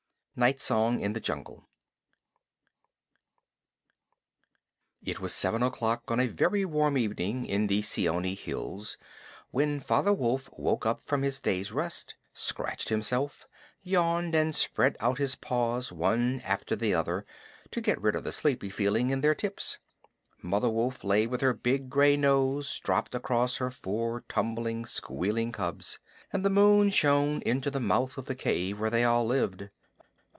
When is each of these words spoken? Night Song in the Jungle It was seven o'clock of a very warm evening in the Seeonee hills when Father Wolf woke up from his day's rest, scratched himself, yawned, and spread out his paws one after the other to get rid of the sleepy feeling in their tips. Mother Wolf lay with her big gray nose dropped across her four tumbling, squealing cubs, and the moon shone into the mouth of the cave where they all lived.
Night 0.33 0.59
Song 0.61 1.01
in 1.01 1.13
the 1.13 1.19
Jungle 1.19 1.69
It 5.03 5.19
was 5.19 5.35
seven 5.35 5.61
o'clock 5.61 6.09
of 6.09 6.19
a 6.19 6.25
very 6.27 6.65
warm 6.65 6.97
evening 6.97 7.45
in 7.45 7.67
the 7.67 7.83
Seeonee 7.83 8.33
hills 8.33 8.97
when 9.51 9.79
Father 9.79 10.11
Wolf 10.13 10.49
woke 10.57 10.83
up 10.83 11.03
from 11.03 11.21
his 11.21 11.39
day's 11.39 11.71
rest, 11.71 12.15
scratched 12.33 12.89
himself, 12.89 13.45
yawned, 13.83 14.33
and 14.33 14.55
spread 14.55 14.97
out 14.99 15.19
his 15.19 15.35
paws 15.35 15.91
one 15.91 16.39
after 16.41 16.75
the 16.75 16.93
other 16.93 17.23
to 17.69 17.79
get 17.81 18.01
rid 18.01 18.15
of 18.15 18.23
the 18.23 18.31
sleepy 18.31 18.69
feeling 18.71 19.11
in 19.11 19.21
their 19.21 19.35
tips. 19.35 19.77
Mother 20.41 20.69
Wolf 20.69 21.03
lay 21.03 21.27
with 21.27 21.41
her 21.41 21.53
big 21.53 21.87
gray 21.87 22.17
nose 22.17 22.79
dropped 22.79 23.13
across 23.13 23.57
her 23.57 23.69
four 23.69 24.21
tumbling, 24.27 24.85
squealing 24.87 25.51
cubs, 25.51 25.99
and 26.33 26.43
the 26.43 26.49
moon 26.49 26.89
shone 26.89 27.43
into 27.45 27.69
the 27.69 27.81
mouth 27.81 28.17
of 28.17 28.25
the 28.25 28.33
cave 28.35 28.79
where 28.79 28.89
they 28.89 29.03
all 29.03 29.25
lived. 29.27 29.69